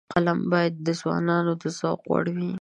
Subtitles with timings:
[0.13, 2.51] فلم باید د ځوانانو د ذوق وړ وي